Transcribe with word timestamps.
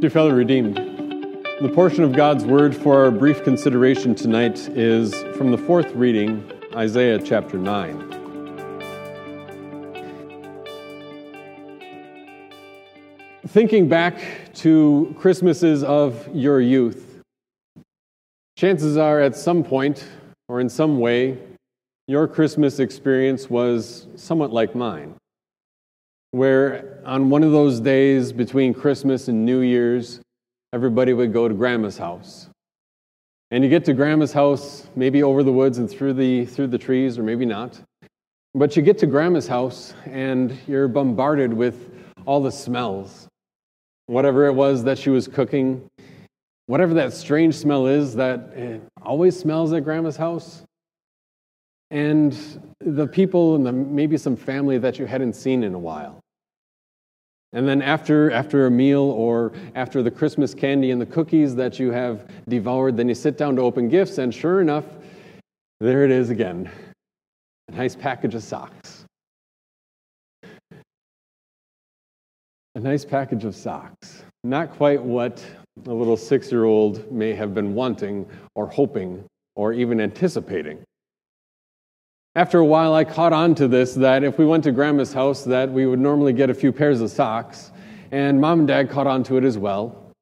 Dear 0.00 0.08
fellow 0.08 0.30
redeemed, 0.30 0.76
the 0.76 1.70
portion 1.74 2.04
of 2.04 2.14
God's 2.14 2.46
word 2.46 2.74
for 2.74 3.04
our 3.04 3.10
brief 3.10 3.44
consideration 3.44 4.14
tonight 4.14 4.58
is 4.70 5.12
from 5.36 5.50
the 5.50 5.58
fourth 5.58 5.92
reading, 5.92 6.50
Isaiah 6.74 7.18
chapter 7.18 7.58
9. 7.58 8.08
Thinking 13.48 13.90
back 13.90 14.54
to 14.54 15.14
Christmases 15.18 15.84
of 15.84 16.26
your 16.34 16.62
youth, 16.62 17.20
chances 18.56 18.96
are 18.96 19.20
at 19.20 19.36
some 19.36 19.62
point 19.62 20.08
or 20.48 20.62
in 20.62 20.70
some 20.70 20.98
way, 20.98 21.36
your 22.08 22.26
Christmas 22.26 22.78
experience 22.78 23.50
was 23.50 24.06
somewhat 24.16 24.50
like 24.50 24.74
mine 24.74 25.14
where 26.32 27.00
on 27.04 27.30
one 27.30 27.42
of 27.42 27.52
those 27.52 27.80
days 27.80 28.32
between 28.32 28.72
Christmas 28.72 29.28
and 29.28 29.44
New 29.44 29.60
Year's, 29.60 30.20
everybody 30.72 31.12
would 31.12 31.32
go 31.32 31.48
to 31.48 31.54
grandma's 31.54 31.98
house. 31.98 32.48
And 33.50 33.64
you 33.64 33.70
get 33.70 33.84
to 33.86 33.92
grandma's 33.92 34.32
house, 34.32 34.86
maybe 34.94 35.22
over 35.24 35.42
the 35.42 35.52
woods 35.52 35.78
and 35.78 35.90
through 35.90 36.12
the, 36.14 36.46
through 36.46 36.68
the 36.68 36.78
trees, 36.78 37.18
or 37.18 37.24
maybe 37.24 37.44
not. 37.44 37.80
But 38.54 38.76
you 38.76 38.82
get 38.82 38.98
to 38.98 39.06
grandma's 39.06 39.48
house 39.48 39.94
and 40.06 40.56
you're 40.68 40.88
bombarded 40.88 41.52
with 41.52 41.90
all 42.26 42.40
the 42.40 42.52
smells. 42.52 43.26
Whatever 44.06 44.46
it 44.46 44.52
was 44.52 44.84
that 44.84 44.98
she 44.98 45.10
was 45.10 45.26
cooking, 45.26 45.88
whatever 46.66 46.94
that 46.94 47.12
strange 47.12 47.56
smell 47.56 47.86
is 47.86 48.14
that 48.14 48.50
eh, 48.54 48.78
always 49.02 49.38
smells 49.38 49.72
at 49.72 49.82
grandma's 49.82 50.16
house. 50.16 50.62
And 51.90 52.36
the 52.80 53.06
people 53.06 53.56
and 53.56 53.66
the, 53.66 53.72
maybe 53.72 54.16
some 54.16 54.36
family 54.36 54.78
that 54.78 54.98
you 54.98 55.06
hadn't 55.06 55.34
seen 55.34 55.64
in 55.64 55.74
a 55.74 55.78
while. 55.78 56.20
And 57.52 57.66
then 57.66 57.82
after, 57.82 58.30
after 58.30 58.66
a 58.66 58.70
meal 58.70 59.02
or 59.02 59.52
after 59.74 60.02
the 60.02 60.10
Christmas 60.10 60.54
candy 60.54 60.92
and 60.92 61.00
the 61.00 61.06
cookies 61.06 61.56
that 61.56 61.80
you 61.80 61.90
have 61.90 62.28
devoured, 62.48 62.96
then 62.96 63.08
you 63.08 63.14
sit 63.14 63.36
down 63.36 63.56
to 63.56 63.62
open 63.62 63.88
gifts, 63.88 64.18
and 64.18 64.32
sure 64.32 64.60
enough, 64.60 64.84
there 65.80 66.04
it 66.04 66.12
is 66.12 66.30
again 66.30 66.70
a 67.68 67.76
nice 67.76 67.96
package 67.96 68.34
of 68.34 68.42
socks. 68.42 69.04
A 72.74 72.78
nice 72.80 73.04
package 73.04 73.44
of 73.44 73.54
socks. 73.54 74.22
Not 74.44 74.72
quite 74.72 75.02
what 75.02 75.44
a 75.86 75.92
little 75.92 76.16
six 76.16 76.52
year 76.52 76.64
old 76.64 77.10
may 77.10 77.32
have 77.34 77.54
been 77.54 77.74
wanting 77.74 78.26
or 78.54 78.66
hoping 78.66 79.24
or 79.56 79.72
even 79.72 80.00
anticipating. 80.00 80.82
After 82.36 82.58
a 82.58 82.64
while, 82.64 82.94
I 82.94 83.02
caught 83.02 83.32
on 83.32 83.56
to 83.56 83.66
this 83.66 83.94
that 83.94 84.22
if 84.22 84.38
we 84.38 84.46
went 84.46 84.62
to 84.64 84.70
grandma's 84.70 85.12
house, 85.12 85.42
that 85.44 85.68
we 85.70 85.86
would 85.86 85.98
normally 85.98 86.32
get 86.32 86.48
a 86.48 86.54
few 86.54 86.70
pairs 86.70 87.00
of 87.00 87.10
socks, 87.10 87.72
and 88.12 88.40
mom 88.40 88.60
and 88.60 88.68
dad 88.68 88.88
caught 88.88 89.08
on 89.08 89.24
to 89.24 89.36
it 89.36 89.42
as 89.42 89.58
well. 89.58 90.12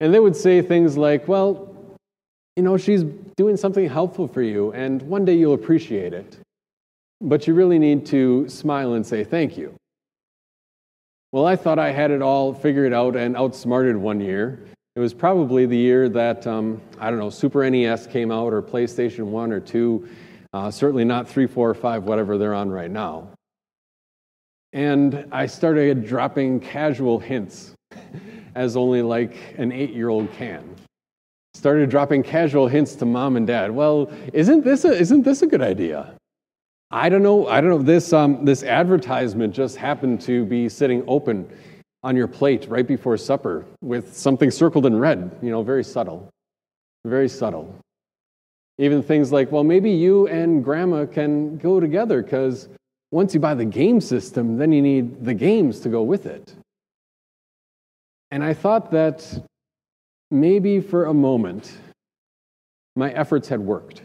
And 0.00 0.12
they 0.12 0.18
would 0.18 0.34
say 0.34 0.60
things 0.60 0.96
like, 0.96 1.28
well, 1.28 1.72
you 2.56 2.64
know, 2.64 2.76
she's 2.76 3.04
doing 3.36 3.56
something 3.56 3.88
helpful 3.88 4.26
for 4.26 4.42
you, 4.42 4.72
and 4.72 5.00
one 5.02 5.24
day 5.24 5.34
you'll 5.34 5.54
appreciate 5.54 6.12
it. 6.12 6.36
But 7.20 7.46
you 7.46 7.54
really 7.54 7.78
need 7.78 8.06
to 8.06 8.48
smile 8.48 8.94
and 8.94 9.06
say 9.06 9.22
thank 9.22 9.56
you. 9.56 9.76
Well, 11.30 11.46
I 11.46 11.54
thought 11.54 11.78
I 11.78 11.92
had 11.92 12.10
it 12.10 12.22
all 12.22 12.52
figured 12.52 12.92
out 12.92 13.14
and 13.14 13.36
outsmarted 13.36 13.96
one 13.96 14.20
year. 14.20 14.66
It 14.96 15.00
was 15.00 15.14
probably 15.14 15.64
the 15.66 15.78
year 15.78 16.08
that, 16.08 16.44
um, 16.44 16.82
I 16.98 17.08
don't 17.08 17.20
know, 17.20 17.30
Super 17.30 17.70
NES 17.70 18.08
came 18.08 18.32
out 18.32 18.52
or 18.52 18.60
PlayStation 18.60 19.26
1 19.26 19.52
or 19.52 19.60
2 19.60 20.08
uh, 20.52 20.70
certainly 20.70 21.04
not 21.04 21.28
three, 21.28 21.46
four, 21.46 21.70
or 21.70 21.74
five, 21.74 22.04
whatever 22.04 22.38
they're 22.38 22.54
on 22.54 22.70
right 22.70 22.90
now. 22.90 23.28
And 24.72 25.26
I 25.32 25.46
started 25.46 26.06
dropping 26.06 26.60
casual 26.60 27.18
hints, 27.18 27.74
as 28.54 28.76
only 28.76 29.02
like 29.02 29.36
an 29.58 29.72
eight 29.72 29.92
year 29.92 30.08
old 30.08 30.32
can. 30.32 30.76
Started 31.54 31.90
dropping 31.90 32.22
casual 32.22 32.66
hints 32.66 32.94
to 32.96 33.04
mom 33.04 33.36
and 33.36 33.46
dad. 33.46 33.70
Well, 33.70 34.10
isn't 34.32 34.64
this 34.64 34.84
a, 34.84 34.92
isn't 34.92 35.22
this 35.22 35.42
a 35.42 35.46
good 35.46 35.62
idea? 35.62 36.14
I 36.90 37.08
don't 37.08 37.22
know. 37.22 37.46
I 37.46 37.60
don't 37.60 37.70
know. 37.70 37.82
This, 37.82 38.12
um, 38.12 38.44
this 38.44 38.62
advertisement 38.62 39.54
just 39.54 39.76
happened 39.76 40.20
to 40.22 40.44
be 40.44 40.68
sitting 40.68 41.02
open 41.06 41.48
on 42.02 42.16
your 42.16 42.28
plate 42.28 42.66
right 42.68 42.86
before 42.86 43.16
supper 43.16 43.64
with 43.80 44.16
something 44.16 44.50
circled 44.50 44.86
in 44.86 44.98
red, 44.98 45.38
you 45.42 45.50
know, 45.50 45.62
very 45.62 45.84
subtle. 45.84 46.28
Very 47.04 47.28
subtle. 47.28 47.74
Even 48.78 49.02
things 49.02 49.32
like, 49.32 49.52
well, 49.52 49.64
maybe 49.64 49.90
you 49.90 50.26
and 50.28 50.64
grandma 50.64 51.06
can 51.06 51.58
go 51.58 51.78
together 51.78 52.22
because 52.22 52.68
once 53.10 53.34
you 53.34 53.40
buy 53.40 53.54
the 53.54 53.64
game 53.64 54.00
system, 54.00 54.56
then 54.56 54.72
you 54.72 54.80
need 54.80 55.24
the 55.24 55.34
games 55.34 55.80
to 55.80 55.88
go 55.88 56.02
with 56.02 56.26
it. 56.26 56.54
And 58.30 58.42
I 58.42 58.54
thought 58.54 58.90
that 58.92 59.46
maybe 60.30 60.80
for 60.80 61.04
a 61.04 61.14
moment, 61.14 61.76
my 62.96 63.12
efforts 63.12 63.48
had 63.48 63.60
worked 63.60 64.02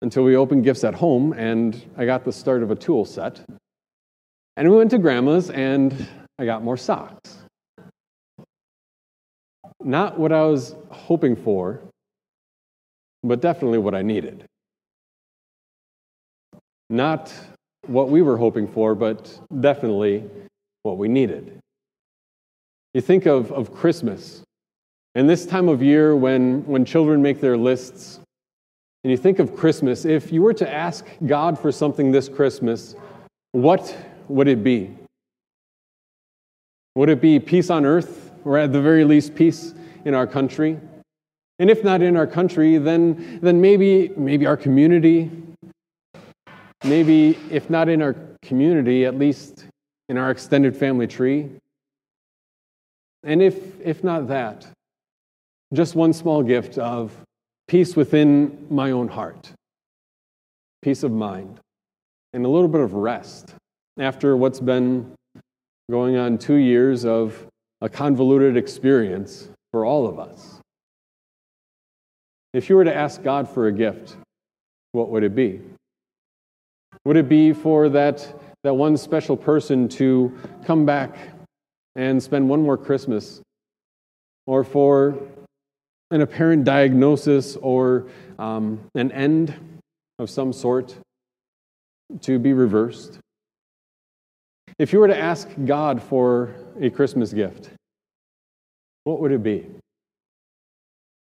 until 0.00 0.24
we 0.24 0.36
opened 0.36 0.64
gifts 0.64 0.82
at 0.82 0.94
home 0.94 1.34
and 1.34 1.80
I 1.96 2.06
got 2.06 2.24
the 2.24 2.32
start 2.32 2.62
of 2.62 2.70
a 2.70 2.74
tool 2.74 3.04
set. 3.04 3.40
And 4.56 4.70
we 4.70 4.76
went 4.76 4.90
to 4.90 4.98
grandma's 4.98 5.50
and 5.50 6.08
I 6.38 6.46
got 6.46 6.64
more 6.64 6.76
socks. 6.76 7.38
Not 9.82 10.18
what 10.18 10.32
I 10.32 10.44
was 10.44 10.74
hoping 10.90 11.36
for, 11.36 11.80
but 13.22 13.40
definitely 13.40 13.78
what 13.78 13.94
I 13.94 14.02
needed. 14.02 14.44
Not 16.90 17.32
what 17.86 18.08
we 18.08 18.22
were 18.22 18.36
hoping 18.36 18.68
for, 18.68 18.94
but 18.94 19.38
definitely 19.60 20.24
what 20.82 20.98
we 20.98 21.08
needed. 21.08 21.58
You 22.94 23.00
think 23.00 23.26
of, 23.26 23.50
of 23.52 23.74
Christmas, 23.74 24.42
and 25.14 25.28
this 25.28 25.46
time 25.46 25.68
of 25.68 25.82
year 25.82 26.14
when, 26.14 26.64
when 26.66 26.84
children 26.84 27.22
make 27.22 27.40
their 27.40 27.56
lists, 27.56 28.20
and 29.04 29.10
you 29.10 29.16
think 29.16 29.38
of 29.38 29.56
Christmas, 29.56 30.04
if 30.04 30.30
you 30.30 30.42
were 30.42 30.54
to 30.54 30.70
ask 30.70 31.06
God 31.26 31.58
for 31.58 31.72
something 31.72 32.12
this 32.12 32.28
Christmas, 32.28 32.94
what 33.52 33.96
would 34.28 34.48
it 34.48 34.62
be? 34.62 34.90
Would 36.94 37.08
it 37.08 37.20
be 37.20 37.40
peace 37.40 37.70
on 37.70 37.84
earth, 37.84 38.30
or 38.44 38.58
at 38.58 38.72
the 38.72 38.80
very 38.80 39.04
least, 39.04 39.34
peace 39.34 39.74
in 40.04 40.14
our 40.14 40.26
country? 40.26 40.78
And 41.58 41.70
if 41.70 41.84
not 41.84 42.02
in 42.02 42.16
our 42.16 42.26
country, 42.26 42.78
then, 42.78 43.38
then 43.42 43.60
maybe, 43.60 44.10
maybe 44.16 44.46
our 44.46 44.56
community, 44.56 45.30
maybe 46.84 47.38
if 47.50 47.70
not 47.70 47.88
in 47.88 48.02
our 48.02 48.16
community, 48.42 49.04
at 49.04 49.18
least 49.18 49.66
in 50.08 50.18
our 50.18 50.30
extended 50.30 50.76
family 50.76 51.06
tree. 51.06 51.50
And 53.22 53.40
if, 53.40 53.80
if 53.80 54.02
not 54.02 54.28
that, 54.28 54.66
just 55.72 55.94
one 55.94 56.12
small 56.12 56.42
gift 56.42 56.78
of 56.78 57.16
peace 57.68 57.96
within 57.96 58.66
my 58.68 58.90
own 58.90 59.08
heart, 59.08 59.52
peace 60.82 61.02
of 61.02 61.12
mind, 61.12 61.60
and 62.32 62.44
a 62.44 62.48
little 62.48 62.68
bit 62.68 62.80
of 62.80 62.94
rest 62.94 63.54
after 63.98 64.36
what's 64.36 64.60
been 64.60 65.12
going 65.90 66.16
on 66.16 66.38
two 66.38 66.56
years 66.56 67.04
of 67.04 67.46
a 67.80 67.88
convoluted 67.88 68.56
experience 68.56 69.48
for 69.70 69.84
all 69.84 70.06
of 70.06 70.18
us. 70.18 70.60
If 72.52 72.68
you 72.68 72.76
were 72.76 72.84
to 72.84 72.94
ask 72.94 73.22
God 73.22 73.48
for 73.48 73.66
a 73.66 73.72
gift, 73.72 74.16
what 74.92 75.08
would 75.08 75.22
it 75.22 75.34
be? 75.34 75.60
Would 77.04 77.16
it 77.16 77.28
be 77.28 77.52
for 77.52 77.88
that, 77.88 78.40
that 78.62 78.74
one 78.74 78.96
special 78.96 79.36
person 79.36 79.88
to 79.90 80.36
come 80.64 80.84
back 80.84 81.16
and 81.96 82.22
spend 82.22 82.48
one 82.48 82.62
more 82.62 82.76
Christmas? 82.76 83.40
Or 84.46 84.64
for 84.64 85.18
an 86.10 86.20
apparent 86.20 86.64
diagnosis 86.64 87.56
or 87.56 88.08
um, 88.38 88.80
an 88.94 89.10
end 89.12 89.54
of 90.18 90.28
some 90.28 90.52
sort 90.52 90.94
to 92.20 92.38
be 92.38 92.52
reversed? 92.52 93.18
If 94.78 94.92
you 94.92 94.98
were 94.98 95.08
to 95.08 95.18
ask 95.18 95.48
God 95.64 96.02
for 96.02 96.54
a 96.80 96.90
Christmas 96.90 97.32
gift, 97.32 97.70
what 99.04 99.20
would 99.20 99.32
it 99.32 99.42
be? 99.42 99.66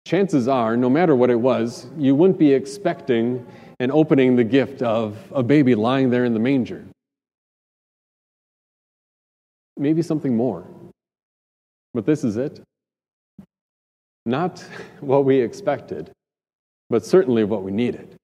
Chances 0.07 0.47
are, 0.47 0.77
no 0.77 0.89
matter 0.89 1.15
what 1.15 1.29
it 1.29 1.35
was, 1.35 1.87
you 1.97 2.15
wouldn't 2.15 2.39
be 2.39 2.53
expecting 2.53 3.45
and 3.79 3.91
opening 3.91 4.35
the 4.35 4.43
gift 4.43 4.81
of 4.81 5.17
a 5.33 5.43
baby 5.43 5.75
lying 5.75 6.09
there 6.09 6.25
in 6.25 6.33
the 6.33 6.39
manger. 6.39 6.85
Maybe 9.75 10.01
something 10.01 10.35
more. 10.35 10.65
But 11.93 12.05
this 12.05 12.23
is 12.23 12.37
it. 12.37 12.61
Not 14.25 14.59
what 15.01 15.25
we 15.25 15.39
expected, 15.39 16.11
but 16.89 17.05
certainly 17.05 17.43
what 17.43 17.63
we 17.63 17.71
needed. 17.71 18.15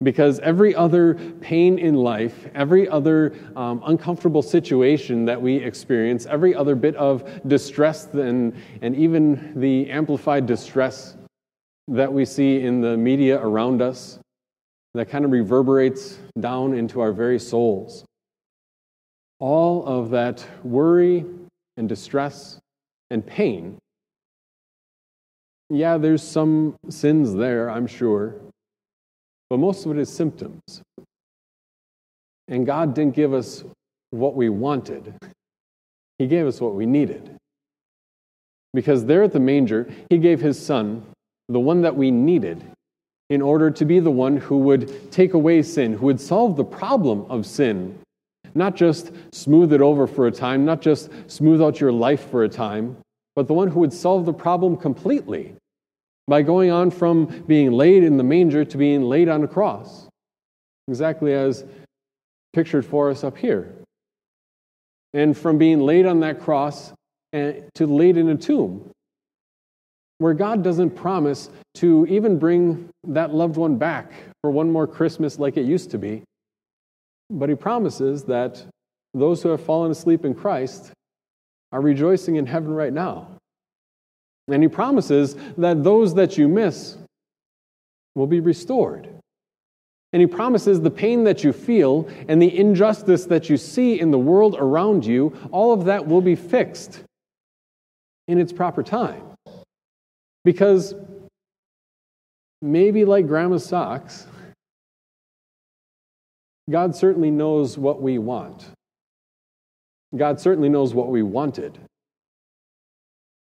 Because 0.00 0.38
every 0.40 0.76
other 0.76 1.14
pain 1.40 1.78
in 1.78 1.94
life, 1.94 2.46
every 2.54 2.88
other 2.88 3.34
um, 3.56 3.82
uncomfortable 3.84 4.42
situation 4.42 5.24
that 5.24 5.42
we 5.42 5.56
experience, 5.56 6.24
every 6.26 6.54
other 6.54 6.76
bit 6.76 6.94
of 6.94 7.28
distress 7.48 8.06
and, 8.14 8.54
and 8.80 8.94
even 8.94 9.58
the 9.58 9.90
amplified 9.90 10.46
distress 10.46 11.16
that 11.88 12.12
we 12.12 12.24
see 12.24 12.60
in 12.60 12.80
the 12.80 12.96
media 12.96 13.40
around 13.40 13.82
us, 13.82 14.20
that 14.94 15.08
kind 15.08 15.24
of 15.24 15.32
reverberates 15.32 16.18
down 16.38 16.74
into 16.74 17.00
our 17.00 17.12
very 17.12 17.38
souls. 17.38 18.04
All 19.40 19.84
of 19.84 20.10
that 20.10 20.46
worry 20.62 21.24
and 21.76 21.88
distress 21.88 22.58
and 23.10 23.26
pain. 23.26 23.78
Yeah, 25.70 25.98
there's 25.98 26.22
some 26.22 26.76
sins 26.88 27.34
there, 27.34 27.70
I'm 27.70 27.86
sure, 27.86 28.36
but 29.50 29.58
most 29.58 29.86
of 29.86 29.92
it 29.92 29.98
is 29.98 30.08
symptoms. 30.08 30.82
And 32.48 32.66
God 32.66 32.94
didn't 32.94 33.14
give 33.14 33.32
us 33.32 33.64
what 34.10 34.34
we 34.34 34.48
wanted, 34.48 35.14
He 36.18 36.26
gave 36.26 36.46
us 36.46 36.60
what 36.60 36.74
we 36.74 36.86
needed. 36.86 37.36
Because 38.74 39.04
there 39.04 39.22
at 39.22 39.32
the 39.32 39.40
manger, 39.40 39.88
He 40.10 40.18
gave 40.18 40.40
His 40.40 40.60
Son, 40.64 41.04
the 41.48 41.60
one 41.60 41.82
that 41.82 41.96
we 41.96 42.10
needed, 42.10 42.62
in 43.30 43.42
order 43.42 43.70
to 43.70 43.84
be 43.84 44.00
the 44.00 44.10
one 44.10 44.36
who 44.36 44.58
would 44.58 45.12
take 45.12 45.34
away 45.34 45.62
sin, 45.62 45.92
who 45.92 46.06
would 46.06 46.20
solve 46.20 46.56
the 46.56 46.64
problem 46.64 47.26
of 47.28 47.44
sin. 47.44 47.98
Not 48.54 48.74
just 48.74 49.12
smooth 49.32 49.72
it 49.72 49.82
over 49.82 50.06
for 50.06 50.26
a 50.26 50.32
time, 50.32 50.64
not 50.64 50.80
just 50.80 51.10
smooth 51.26 51.60
out 51.60 51.80
your 51.80 51.92
life 51.92 52.30
for 52.30 52.44
a 52.44 52.48
time, 52.48 52.96
but 53.36 53.46
the 53.46 53.54
one 53.54 53.68
who 53.68 53.80
would 53.80 53.92
solve 53.92 54.24
the 54.24 54.32
problem 54.32 54.76
completely 54.76 55.54
by 56.28 56.42
going 56.42 56.70
on 56.70 56.90
from 56.90 57.24
being 57.46 57.72
laid 57.72 58.04
in 58.04 58.18
the 58.18 58.22
manger 58.22 58.64
to 58.64 58.76
being 58.76 59.02
laid 59.02 59.28
on 59.28 59.42
a 59.42 59.48
cross. 59.48 60.06
Exactly 60.86 61.32
as 61.32 61.64
pictured 62.52 62.84
for 62.84 63.10
us 63.10 63.24
up 63.24 63.36
here. 63.36 63.74
And 65.14 65.36
from 65.36 65.56
being 65.58 65.80
laid 65.80 66.06
on 66.06 66.20
that 66.20 66.40
cross 66.40 66.92
to 67.32 67.86
laid 67.86 68.16
in 68.16 68.28
a 68.28 68.36
tomb, 68.36 68.90
where 70.18 70.34
God 70.34 70.62
doesn't 70.62 70.90
promise 70.90 71.48
to 71.76 72.06
even 72.06 72.38
bring 72.38 72.88
that 73.06 73.32
loved 73.32 73.56
one 73.56 73.76
back 73.76 74.12
for 74.42 74.50
one 74.50 74.70
more 74.70 74.86
Christmas 74.86 75.38
like 75.38 75.56
it 75.56 75.64
used 75.64 75.90
to 75.92 75.98
be, 75.98 76.22
but 77.30 77.48
He 77.48 77.54
promises 77.54 78.24
that 78.24 78.64
those 79.14 79.42
who 79.42 79.48
have 79.50 79.62
fallen 79.62 79.90
asleep 79.90 80.24
in 80.24 80.34
Christ 80.34 80.92
are 81.72 81.80
rejoicing 81.80 82.36
in 82.36 82.46
heaven 82.46 82.72
right 82.72 82.92
now. 82.92 83.28
And 84.48 84.62
He 84.62 84.68
promises 84.68 85.36
that 85.56 85.84
those 85.84 86.14
that 86.14 86.38
you 86.38 86.48
miss 86.48 86.96
will 88.14 88.26
be 88.26 88.40
restored. 88.40 89.08
And 90.12 90.20
he 90.20 90.26
promises 90.26 90.80
the 90.80 90.90
pain 90.90 91.24
that 91.24 91.44
you 91.44 91.52
feel 91.52 92.08
and 92.28 92.40
the 92.40 92.58
injustice 92.58 93.26
that 93.26 93.50
you 93.50 93.56
see 93.56 94.00
in 94.00 94.10
the 94.10 94.18
world 94.18 94.56
around 94.58 95.04
you, 95.04 95.36
all 95.52 95.72
of 95.72 95.84
that 95.84 96.06
will 96.06 96.22
be 96.22 96.34
fixed 96.34 97.02
in 98.26 98.38
its 98.38 98.52
proper 98.52 98.82
time. 98.82 99.22
Because 100.44 100.94
maybe 102.62 103.04
like 103.04 103.26
grandma's 103.26 103.66
socks, 103.66 104.26
God 106.70 106.96
certainly 106.96 107.30
knows 107.30 107.76
what 107.76 108.00
we 108.00 108.18
want. 108.18 108.66
God 110.16 110.40
certainly 110.40 110.70
knows 110.70 110.94
what 110.94 111.08
we 111.08 111.22
wanted. 111.22 111.78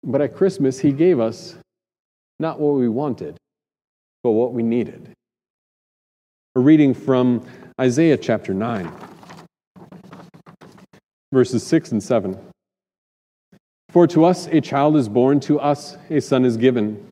But 0.04 0.20
at 0.20 0.34
Christmas, 0.34 0.78
He 0.78 0.92
gave 0.92 1.20
us 1.20 1.56
not 2.38 2.58
what 2.58 2.74
we 2.74 2.88
wanted, 2.88 3.36
but 4.22 4.32
what 4.32 4.52
we 4.52 4.62
needed. 4.62 5.12
A 6.56 6.60
reading 6.60 6.92
from 6.92 7.46
Isaiah 7.80 8.16
chapter 8.16 8.52
9, 8.52 8.90
verses 11.32 11.66
6 11.66 11.92
and 11.92 12.02
7. 12.02 12.38
For 13.90 14.06
to 14.08 14.24
us 14.24 14.46
a 14.46 14.60
child 14.60 14.96
is 14.96 15.08
born, 15.08 15.38
to 15.40 15.60
us 15.60 15.96
a 16.10 16.20
son 16.20 16.44
is 16.44 16.56
given. 16.56 17.08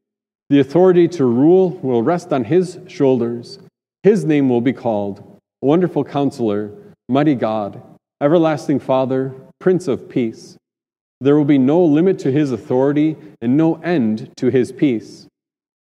The 0.49 0.61
authority 0.61 1.07
to 1.09 1.25
rule 1.27 1.71
will 1.83 2.03
rest 2.03 2.33
on 2.33 2.45
his 2.45 2.79
shoulders. 2.89 3.59
His 4.03 4.25
name 4.25 4.49
will 4.49 4.61
be 4.61 4.73
called 4.73 5.39
Wonderful 5.63 6.05
Counselor, 6.05 6.73
Mighty 7.09 7.35
God, 7.35 7.83
Everlasting 8.21 8.81
Father, 8.81 9.35
Prince 9.59 9.89
of 9.89 10.09
Peace. 10.09 10.57
There 11.21 11.37
will 11.37 11.45
be 11.45 11.59
no 11.59 11.85
limit 11.85 12.19
to 12.21 12.33
his 12.33 12.51
authority 12.51 13.17
and 13.41 13.57
no 13.57 13.75
end 13.77 14.33
to 14.37 14.51
his 14.51 14.73
peace. 14.73 15.27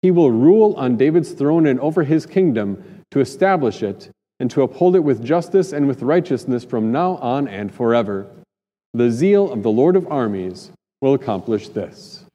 He 0.01 0.11
will 0.11 0.31
rule 0.31 0.73
on 0.75 0.97
David's 0.97 1.31
throne 1.31 1.65
and 1.67 1.79
over 1.79 2.03
his 2.03 2.25
kingdom 2.25 3.03
to 3.11 3.19
establish 3.19 3.83
it 3.83 4.09
and 4.39 4.49
to 4.51 4.61
uphold 4.61 4.95
it 4.95 5.03
with 5.03 5.23
justice 5.23 5.73
and 5.73 5.87
with 5.87 6.01
righteousness 6.01 6.63
from 6.63 6.91
now 6.91 7.15
on 7.17 7.47
and 7.47 7.73
forever. 7.73 8.27
The 8.93 9.11
zeal 9.11 9.51
of 9.51 9.63
the 9.63 9.71
Lord 9.71 9.95
of 9.95 10.11
armies 10.11 10.71
will 11.01 11.13
accomplish 11.13 11.69
this. 11.69 12.26